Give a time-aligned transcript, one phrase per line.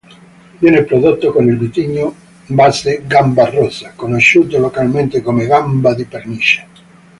[0.57, 2.15] Viene prodotto con il vitigno
[2.47, 6.67] base Gamba Rossa, conosciuto localmente come "Gamba di Pernice".